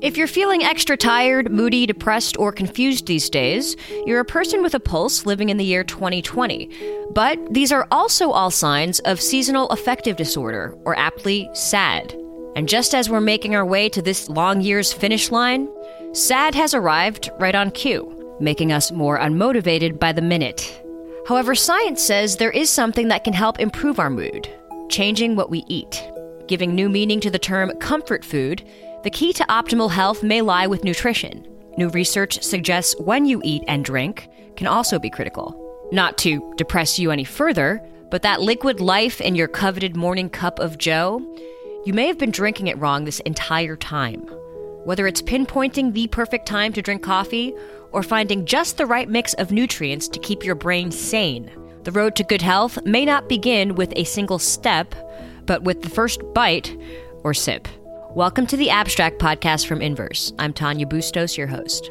[0.00, 3.76] If you're feeling extra tired, moody, depressed, or confused these days,
[4.06, 6.70] you're a person with a pulse living in the year 2020.
[7.10, 12.14] But these are also all signs of seasonal affective disorder, or aptly SAD.
[12.54, 15.68] And just as we're making our way to this long year's finish line,
[16.12, 20.80] SAD has arrived right on cue, making us more unmotivated by the minute.
[21.26, 24.48] However, science says there is something that can help improve our mood
[24.88, 26.02] changing what we eat.
[26.46, 28.62] Giving new meaning to the term comfort food,
[29.04, 31.46] the key to optimal health may lie with nutrition.
[31.76, 35.54] New research suggests when you eat and drink can also be critical.
[35.92, 37.80] Not to depress you any further,
[38.10, 41.20] but that liquid life in your coveted morning cup of joe,
[41.86, 44.20] you may have been drinking it wrong this entire time.
[44.84, 47.54] Whether it's pinpointing the perfect time to drink coffee
[47.92, 51.50] or finding just the right mix of nutrients to keep your brain sane,
[51.84, 54.94] the road to good health may not begin with a single step,
[55.46, 56.76] but with the first bite
[57.22, 57.68] or sip.
[58.18, 60.32] Welcome to the Abstract Podcast from Inverse.
[60.40, 61.88] I'm Tanya Bustos, your host.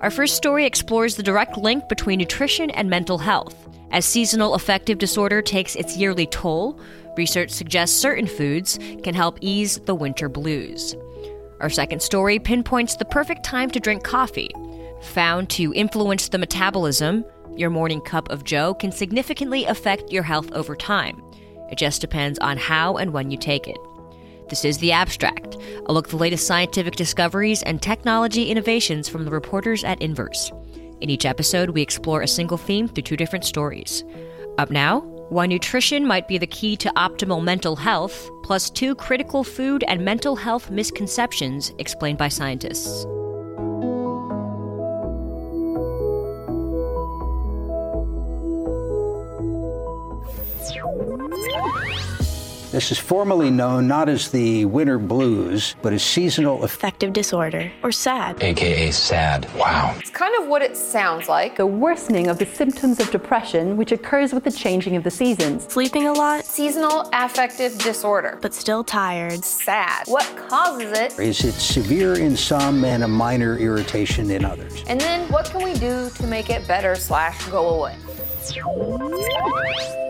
[0.00, 3.54] Our first story explores the direct link between nutrition and mental health.
[3.90, 6.80] As seasonal affective disorder takes its yearly toll,
[7.18, 10.96] research suggests certain foods can help ease the winter blues.
[11.60, 14.48] Our second story pinpoints the perfect time to drink coffee.
[15.02, 17.22] Found to influence the metabolism,
[17.54, 21.22] your morning cup of joe can significantly affect your health over time.
[21.70, 23.76] It just depends on how and when you take it.
[24.48, 29.24] This is The Abstract, a look at the latest scientific discoveries and technology innovations from
[29.24, 30.52] the reporters at Inverse.
[31.00, 34.04] In each episode, we explore a single theme through two different stories.
[34.58, 39.42] Up now, why nutrition might be the key to optimal mental health, plus two critical
[39.42, 43.04] food and mental health misconceptions explained by scientists.
[52.76, 57.90] This is formally known not as the winter blues, but as seasonal affective disorder, or
[57.90, 58.42] SAD.
[58.42, 59.48] AKA SAD.
[59.54, 59.96] Wow.
[59.98, 61.56] It's kind of what it sounds like.
[61.56, 65.64] The worsening of the symptoms of depression, which occurs with the changing of the seasons.
[65.72, 66.44] Sleeping a lot.
[66.44, 68.38] Seasonal affective disorder.
[68.42, 69.42] But still tired.
[69.42, 70.02] SAD.
[70.04, 71.18] What causes it?
[71.18, 74.84] Is it severe in some and a minor irritation in others?
[74.86, 77.96] And then what can we do to make it better slash go away?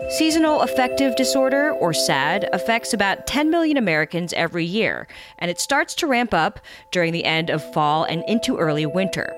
[0.09, 5.07] Seasonal affective disorder, or SAD, affects about 10 million Americans every year,
[5.39, 6.59] and it starts to ramp up
[6.91, 9.33] during the end of fall and into early winter.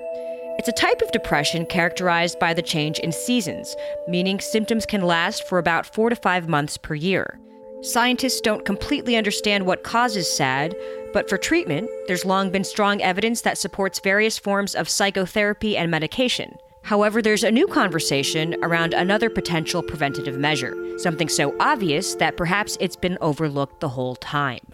[0.60, 3.76] It's a type of depression characterized by the change in seasons,
[4.08, 7.40] meaning symptoms can last for about four to five months per year.
[7.81, 10.76] Scientists don't completely understand what causes SAD,
[11.14, 15.90] but for treatment, there's long been strong evidence that supports various forms of psychotherapy and
[15.90, 16.58] medication.
[16.89, 22.79] However, there's a new conversation around another potential preventative measure, something so obvious that perhaps
[22.79, 24.73] it's been overlooked the whole time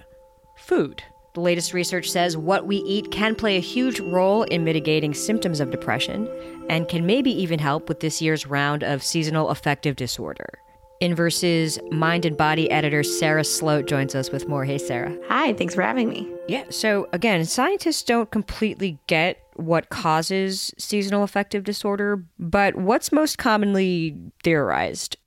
[0.55, 1.03] food.
[1.33, 5.59] The latest research says what we eat can play a huge role in mitigating symptoms
[5.59, 6.29] of depression
[6.69, 10.59] and can maybe even help with this year's round of seasonal affective disorder.
[11.01, 14.63] Inverse's Mind and Body editor Sarah Sloat joins us with more.
[14.63, 15.17] Hey, Sarah.
[15.27, 16.31] Hi, thanks for having me.
[16.47, 23.37] Yeah, so again, scientists don't completely get what causes seasonal affective disorder, but what's most
[23.37, 25.17] commonly theorized?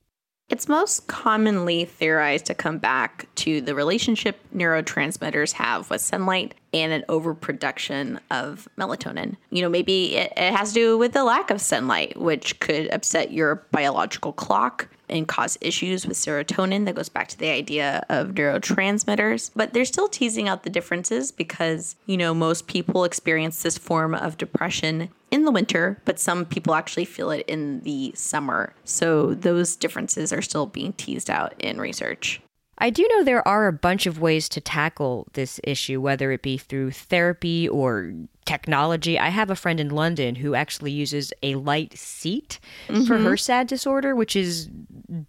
[0.48, 6.92] It's most commonly theorized to come back to the relationship neurotransmitters have with sunlight and
[6.92, 9.36] an overproduction of melatonin.
[9.50, 12.90] You know, maybe it, it has to do with the lack of sunlight, which could
[12.92, 16.84] upset your biological clock and cause issues with serotonin.
[16.84, 19.50] That goes back to the idea of neurotransmitters.
[19.56, 24.14] But they're still teasing out the differences because, you know, most people experience this form
[24.14, 28.72] of depression in the winter, but some people actually feel it in the summer.
[28.84, 32.40] So those differences are still being teased out in research.
[32.78, 36.42] I do know there are a bunch of ways to tackle this issue, whether it
[36.42, 38.12] be through therapy or
[38.44, 39.18] technology.
[39.18, 43.04] I have a friend in London who actually uses a light seat mm-hmm.
[43.04, 44.68] for her SAD disorder, which is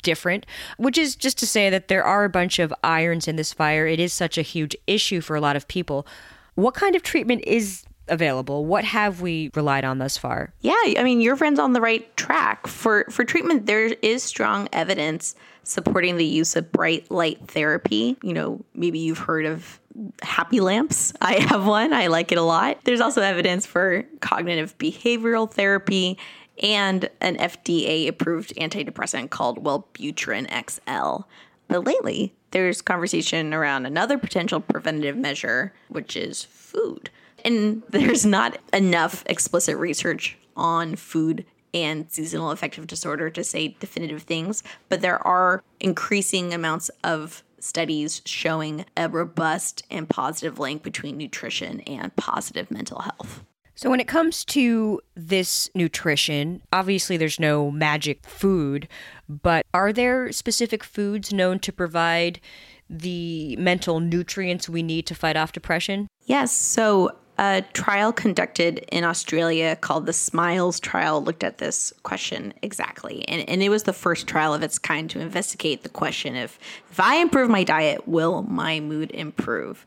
[0.04, 0.46] different,
[0.78, 3.88] which is just to say that there are a bunch of irons in this fire.
[3.88, 6.06] It is such a huge issue for a lot of people.
[6.56, 8.66] What kind of treatment is available?
[8.66, 10.54] What have we relied on thus far?
[10.62, 12.68] Yeah, I mean, your friend's on the right track.
[12.68, 18.18] For for treatment, there is strong evidence supporting the use of bright light therapy.
[18.24, 19.80] You know, maybe you've heard of
[20.22, 21.14] happy lamps.
[21.22, 21.94] I have one.
[21.94, 22.80] I like it a lot.
[22.84, 26.18] There's also evidence for cognitive behavioral therapy
[26.62, 31.24] and an FDA approved antidepressant called Wellbutrin XL.
[31.68, 37.10] But lately, there's conversation around another potential preventative measure, which is food.
[37.46, 44.24] And there's not enough explicit research on food and seasonal affective disorder to say definitive
[44.24, 51.18] things, but there are increasing amounts of studies showing a robust and positive link between
[51.18, 53.44] nutrition and positive mental health.
[53.76, 58.90] So, when it comes to this nutrition, obviously there's no magic food,
[59.30, 62.42] but are there specific foods known to provide
[62.90, 66.08] the mental nutrients we need to fight off depression?
[66.26, 66.52] Yes.
[66.52, 73.26] So, a trial conducted in Australia called the SMILES trial looked at this question exactly.
[73.30, 76.60] And, and it was the first trial of its kind to investigate the question if,
[76.92, 79.86] if I improve my diet, will my mood improve?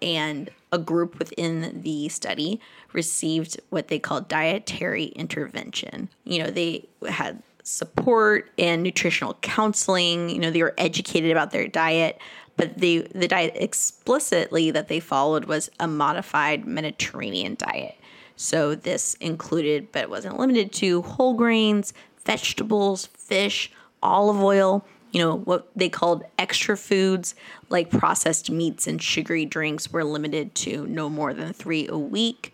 [0.00, 2.62] And a group within the study
[2.94, 6.08] received what they called dietary intervention.
[6.24, 10.30] You know, they had support and nutritional counseling.
[10.30, 12.18] You know, they were educated about their diet,
[12.56, 17.96] but the the diet explicitly that they followed was a modified Mediterranean diet.
[18.36, 21.94] So this included, but wasn't limited to, whole grains,
[22.24, 23.72] vegetables, fish,
[24.02, 24.84] olive oil.
[25.12, 27.34] You know what they called extra foods
[27.70, 32.52] like processed meats and sugary drinks were limited to no more than three a week.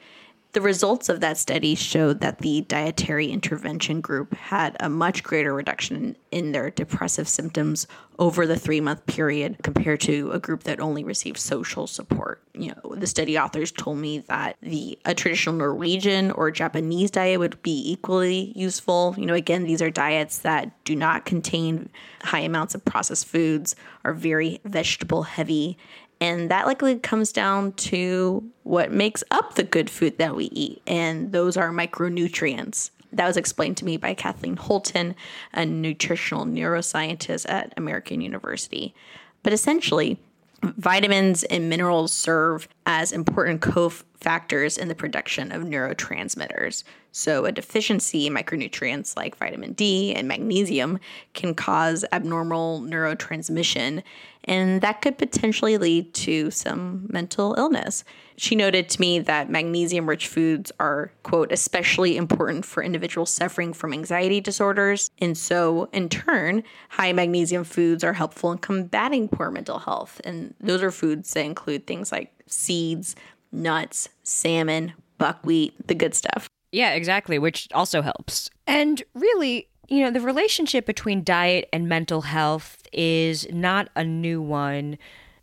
[0.52, 5.54] The results of that study showed that the dietary intervention group had a much greater
[5.54, 7.86] reduction in their depressive symptoms
[8.18, 12.42] over the three month period compared to a group that only received social support.
[12.52, 17.38] You know, the study authors told me that the a traditional Norwegian or Japanese diet
[17.38, 19.14] would be equally useful.
[19.16, 21.88] You know, again, these are diets that do not contain
[22.22, 25.78] high amounts of processed foods, are very vegetable heavy,
[26.22, 30.80] and that likely comes down to what makes up the good food that we eat.
[30.86, 32.90] And those are micronutrients.
[33.12, 35.16] That was explained to me by Kathleen Holton,
[35.52, 38.94] a nutritional neuroscientist at American University.
[39.42, 40.20] But essentially,
[40.62, 46.84] vitamins and minerals serve as important cofactors in the production of neurotransmitters.
[47.10, 50.98] So, a deficiency in micronutrients like vitamin D and magnesium
[51.34, 54.02] can cause abnormal neurotransmission
[54.44, 58.04] and that could potentially lead to some mental illness.
[58.36, 63.72] She noted to me that magnesium rich foods are, quote, especially important for individuals suffering
[63.72, 65.10] from anxiety disorders.
[65.18, 70.20] And so, in turn, high magnesium foods are helpful in combating poor mental health.
[70.24, 73.16] And those are foods that include things like seeds,
[73.52, 76.48] nuts, salmon, buckwheat, the good stuff.
[76.72, 78.50] Yeah, exactly, which also helps.
[78.66, 84.40] And really, you know, the relationship between diet and mental health is not a new
[84.40, 84.96] one,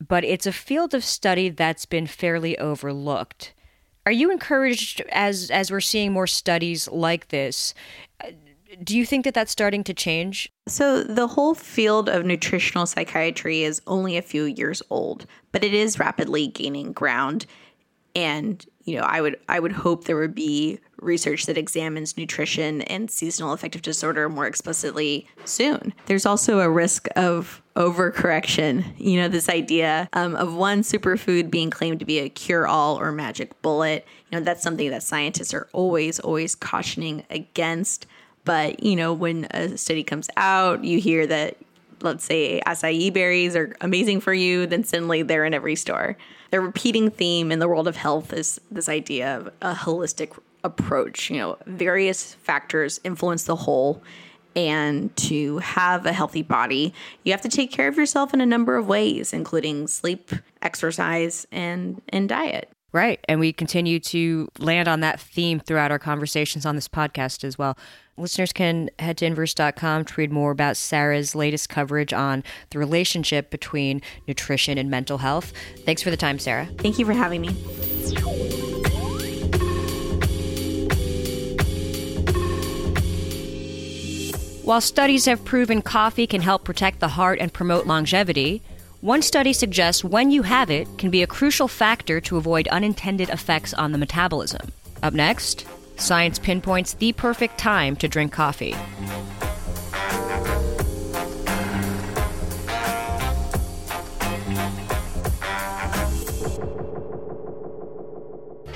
[0.06, 3.54] but it's a field of study that's been fairly overlooked.
[4.06, 7.74] Are you encouraged as as we're seeing more studies like this?
[8.84, 10.50] Do you think that that's starting to change?
[10.68, 15.74] So, the whole field of nutritional psychiatry is only a few years old, but it
[15.74, 17.46] is rapidly gaining ground
[18.16, 22.82] and you know i would i would hope there would be research that examines nutrition
[22.84, 29.30] and seasonal affective disorder more explicitly soon there's also a risk of overcorrection you know
[29.30, 34.06] this idea um, of one superfood being claimed to be a cure-all or magic bullet
[34.30, 38.06] you know that's something that scientists are always always cautioning against
[38.44, 41.56] but you know when a study comes out you hear that
[42.02, 46.18] let's say acai berries are amazing for you then suddenly they're in every store
[46.52, 51.30] the repeating theme in the world of health is this idea of a holistic approach.
[51.30, 54.02] You know, various factors influence the whole.
[54.56, 56.94] And to have a healthy body,
[57.24, 60.32] you have to take care of yourself in a number of ways, including sleep,
[60.62, 62.70] exercise, and, and diet.
[62.92, 63.24] Right.
[63.30, 67.58] And we continue to land on that theme throughout our conversations on this podcast as
[67.58, 67.78] well.
[68.18, 73.50] Listeners can head to inverse.com to read more about Sarah's latest coverage on the relationship
[73.52, 75.54] between nutrition and mental health.
[75.86, 76.68] Thanks for the time, Sarah.
[76.80, 78.59] Thank you for having me.
[84.70, 88.62] While studies have proven coffee can help protect the heart and promote longevity,
[89.02, 93.32] one study suggests when you have it can be a crucial factor to avoid unintended
[93.32, 94.72] effects on the metabolism.
[95.02, 98.76] Up next, science pinpoints the perfect time to drink coffee.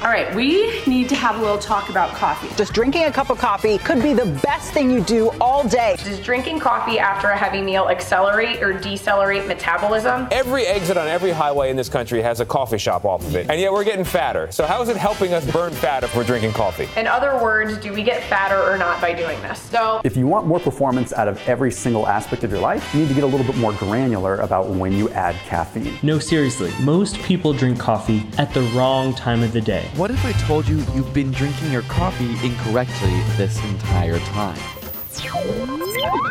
[0.03, 2.53] All right, we need to have a little talk about coffee.
[2.57, 5.95] Just drinking a cup of coffee could be the best thing you do all day.
[5.98, 10.27] Does drinking coffee after a heavy meal accelerate or decelerate metabolism?
[10.29, 13.50] Every exit on every highway in this country has a coffee shop off of it,
[13.50, 14.51] and yet we're getting fatter.
[14.51, 16.89] So, how is it helping us burn fat if we're drinking coffee?
[17.00, 19.62] In other words, do we get fatter or not by doing this?
[19.62, 23.00] So, if you want more performance out of every single aspect of your life, you
[23.00, 25.98] need to get a little bit more granular about when you add caffeine.
[26.03, 29.89] No, seriously, most people drink coffee at the wrong time of the day.
[29.96, 34.60] What if I told you you've been drinking your coffee incorrectly this entire time?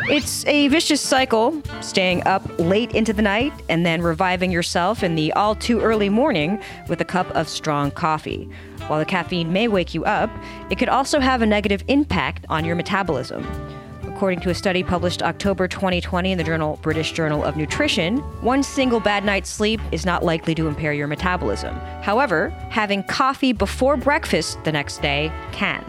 [0.09, 5.15] It's a vicious cycle, staying up late into the night and then reviving yourself in
[5.15, 8.49] the all too early morning with a cup of strong coffee.
[8.87, 10.29] While the caffeine may wake you up,
[10.69, 13.47] it could also have a negative impact on your metabolism.
[14.15, 18.61] According to a study published October 2020 in the journal British Journal of Nutrition, one
[18.61, 21.75] single bad night's sleep is not likely to impair your metabolism.
[22.03, 25.83] However, having coffee before breakfast the next day can.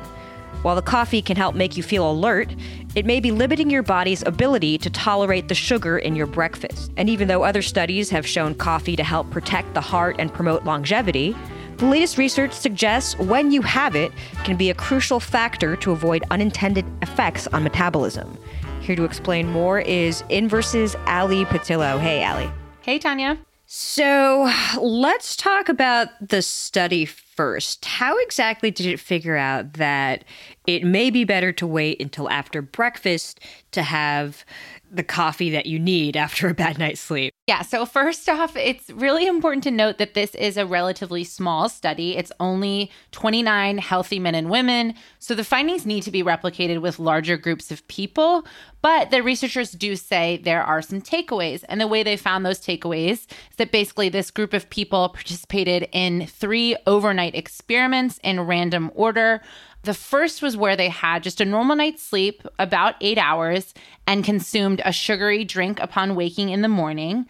[0.62, 2.48] While the coffee can help make you feel alert,
[2.94, 6.92] it may be limiting your body's ability to tolerate the sugar in your breakfast.
[6.96, 10.64] And even though other studies have shown coffee to help protect the heart and promote
[10.64, 11.36] longevity,
[11.78, 14.12] the latest research suggests when you have it
[14.44, 18.38] can be a crucial factor to avoid unintended effects on metabolism.
[18.80, 21.98] Here to explain more is Inverse's Ali Pattillo.
[21.98, 22.50] Hey, Ali.
[22.82, 23.38] Hey, Tanya.
[23.66, 24.50] So
[24.80, 27.84] let's talk about the study first.
[27.84, 30.24] How exactly did it figure out that
[30.66, 33.40] it may be better to wait until after breakfast
[33.72, 34.44] to have
[34.90, 37.34] the coffee that you need after a bad night's sleep?
[37.46, 41.68] Yeah, so first off, it's really important to note that this is a relatively small
[41.68, 42.16] study.
[42.16, 44.94] It's only 29 healthy men and women.
[45.18, 48.46] So the findings need to be replicated with larger groups of people.
[48.80, 51.64] But the researchers do say there are some takeaways.
[51.68, 55.88] And the way they found those takeaways is that basically this group of people participated
[55.92, 59.42] in three overnight experiments in random order.
[59.84, 63.74] The first was where they had just a normal night's sleep, about eight hours,
[64.06, 67.26] and consumed a sugary drink upon waking in the morning.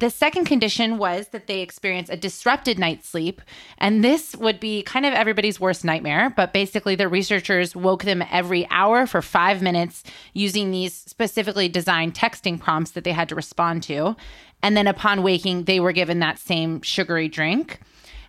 [0.00, 3.40] The second condition was that they experience a disrupted night's sleep.
[3.78, 6.28] And this would be kind of everybody's worst nightmare.
[6.36, 10.02] But basically, the researchers woke them every hour for five minutes
[10.34, 14.14] using these specifically designed texting prompts that they had to respond to.
[14.62, 17.80] And then upon waking, they were given that same sugary drink.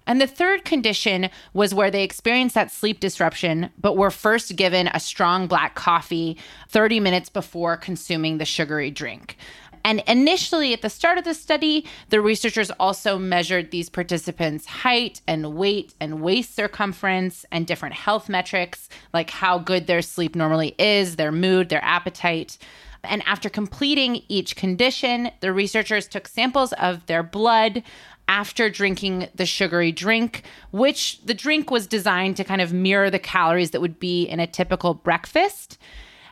[0.08, 4.88] And the third condition was where they experienced that sleep disruption, but were first given
[4.88, 6.38] a strong black coffee
[6.70, 9.38] 30 minutes before consuming the sugary drink.
[9.86, 15.22] And initially, at the start of the study, the researchers also measured these participants' height
[15.28, 20.74] and weight and waist circumference and different health metrics, like how good their sleep normally
[20.80, 22.58] is, their mood, their appetite.
[23.04, 27.84] And after completing each condition, the researchers took samples of their blood,
[28.28, 33.20] after drinking the sugary drink, which the drink was designed to kind of mirror the
[33.20, 35.78] calories that would be in a typical breakfast.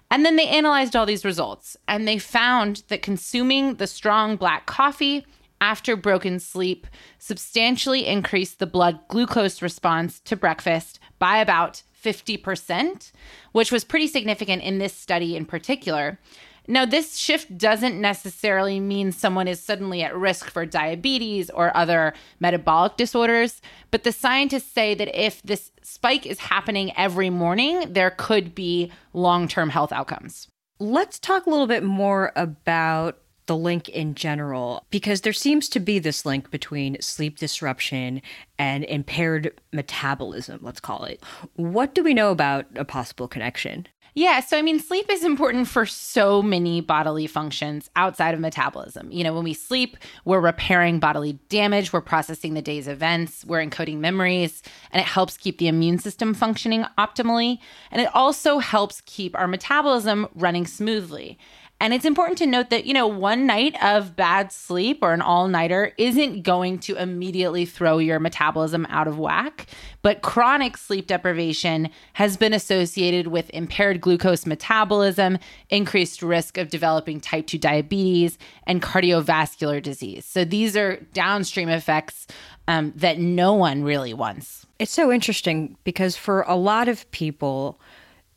[0.09, 4.65] And then they analyzed all these results and they found that consuming the strong black
[4.65, 5.25] coffee
[5.59, 13.12] after broken sleep substantially increased the blood glucose response to breakfast by about 50%,
[13.53, 16.19] which was pretty significant in this study in particular.
[16.67, 22.13] Now, this shift doesn't necessarily mean someone is suddenly at risk for diabetes or other
[22.39, 28.12] metabolic disorders, but the scientists say that if this spike is happening every morning, there
[28.12, 30.48] could be long term health outcomes.
[30.79, 35.82] Let's talk a little bit more about the link in general, because there seems to
[35.82, 38.22] be this link between sleep disruption
[38.58, 41.22] and impaired metabolism, let's call it.
[41.55, 43.88] What do we know about a possible connection?
[44.15, 49.12] Yeah, so I mean, sleep is important for so many bodily functions outside of metabolism.
[49.12, 53.65] You know, when we sleep, we're repairing bodily damage, we're processing the day's events, we're
[53.65, 57.58] encoding memories, and it helps keep the immune system functioning optimally.
[57.89, 61.39] And it also helps keep our metabolism running smoothly.
[61.80, 65.22] And it's important to note that, you know, one night of bad sleep or an
[65.22, 69.68] all nighter isn't going to immediately throw your metabolism out of whack.
[70.01, 75.39] But chronic sleep deprivation has been associated with impaired glucose metabolism,
[75.70, 80.24] increased risk of developing type 2 diabetes, and cardiovascular disease.
[80.24, 82.27] So these are downstream effects
[82.70, 84.65] um, that no one really wants.
[84.80, 87.77] It's so interesting because for a lot of people,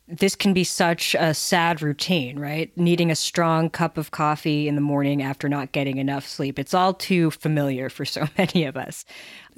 [0.07, 2.75] this can be such a sad routine, right?
[2.77, 6.57] Needing a strong cup of coffee in the morning after not getting enough sleep.
[6.57, 9.03] It's all too familiar for so many of us.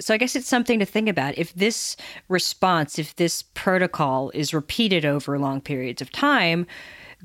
[0.00, 1.38] So I guess it's something to think about.
[1.38, 1.96] If this
[2.28, 6.66] response, if this protocol is repeated over long periods of time,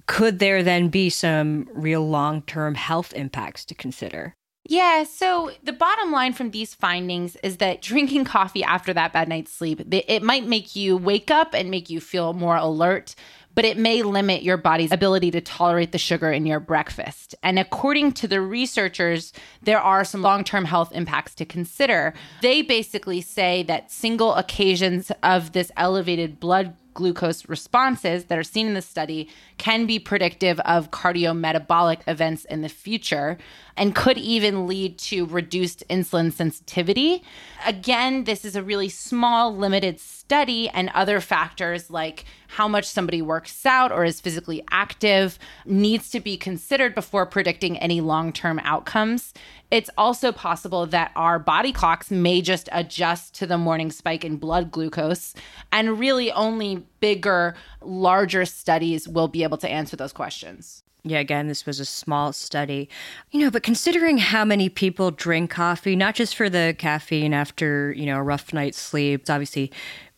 [0.05, 4.35] could there then be some real long term health impacts to consider?
[4.67, 9.29] Yeah, so the bottom line from these findings is that drinking coffee after that bad
[9.29, 13.13] night's sleep, it might make you wake up and make you feel more alert,
[13.53, 17.35] but it may limit your body's ability to tolerate the sugar in your breakfast.
[17.43, 22.15] And according to the researchers, there are some long term health impacts to consider.
[22.41, 28.65] They basically say that single occasions of this elevated blood glucose responses that are seen
[28.65, 33.37] in the study can be predictive of cardiometabolic events in the future
[33.77, 37.23] and could even lead to reduced insulin sensitivity.
[37.67, 43.21] Again, this is a really small, limited study, and other factors like how much somebody
[43.21, 48.59] works out or is physically active needs to be considered before predicting any long term
[48.63, 49.33] outcomes.
[49.71, 54.37] It's also possible that our body clocks may just adjust to the morning spike in
[54.37, 55.33] blood glucose,
[55.71, 60.83] and really only bigger, larger studies will be able to answer those questions.
[61.07, 62.89] Yeah, again, this was a small study.
[63.29, 67.93] You know, but considering how many people drink coffee, not just for the caffeine after,
[67.93, 69.71] you know, a rough night's sleep, it's obviously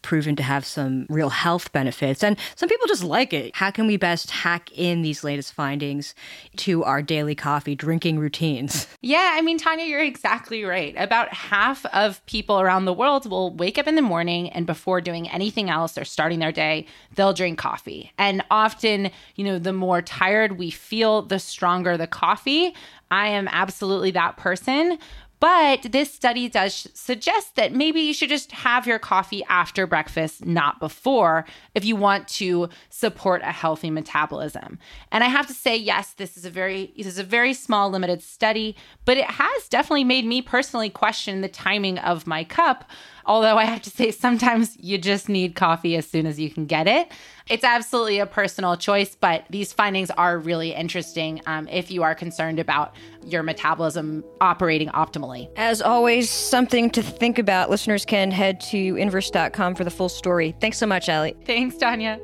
[0.07, 2.23] proven to have some real health benefits.
[2.23, 3.53] And some people just like it.
[3.57, 6.15] How can we best hack in these latest findings
[6.55, 8.87] to our daily coffee drinking routines?
[9.01, 10.93] Yeah, I mean, Tanya, you're exactly right.
[10.97, 14.99] About half of people around the world will wake up in the morning and before
[14.99, 16.85] doing anything else or starting their day,
[17.15, 18.11] they'll drink coffee.
[18.17, 22.73] And often, you know, the more tired we feel, the stronger the coffee.
[23.09, 24.97] I am absolutely that person.
[25.39, 30.45] But this study does suggest that maybe you should just have your coffee after breakfast,
[30.45, 34.79] not before, if you want to support a healthy metabolism.
[35.11, 37.91] And I have to say, yes, this is a very this is a very small
[37.91, 38.75] limited study,
[39.05, 42.89] but it has definitely made me personally question the timing of my cup.
[43.25, 46.65] Although I have to say, sometimes you just need coffee as soon as you can
[46.65, 47.11] get it.
[47.49, 52.15] It's absolutely a personal choice, but these findings are really interesting um, if you are
[52.15, 55.49] concerned about your metabolism operating optimally.
[55.55, 57.69] As always, something to think about.
[57.69, 60.55] Listeners can head to inverse.com for the full story.
[60.59, 61.35] Thanks so much, Ali.
[61.45, 62.19] Thanks, Tanya.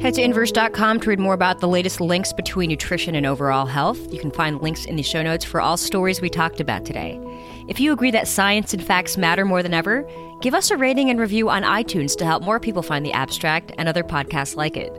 [0.00, 3.98] Head to inverse.com to read more about the latest links between nutrition and overall health.
[4.12, 7.20] You can find links in the show notes for all stories we talked about today.
[7.68, 10.08] If you agree that science and facts matter more than ever,
[10.40, 13.72] give us a rating and review on iTunes to help more people find the abstract
[13.76, 14.92] and other podcasts like it.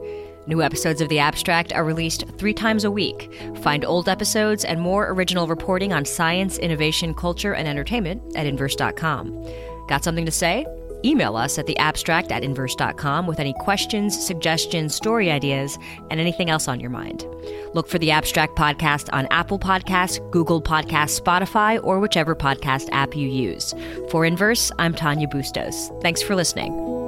[0.48, 3.32] New episodes of The Abstract are released three times a week.
[3.62, 9.46] Find old episodes and more original reporting on science, innovation, culture, and entertainment at inverse.com.
[9.88, 10.66] Got something to say?
[11.06, 15.78] Email us at theabstract at inverse.com with any questions, suggestions, story ideas,
[16.10, 17.26] and anything else on your mind.
[17.74, 23.16] Look for the Abstract Podcast on Apple Podcasts, Google Podcasts, Spotify, or whichever podcast app
[23.16, 23.74] you use.
[24.10, 25.92] For Inverse, I'm Tanya Bustos.
[26.02, 26.99] Thanks for listening.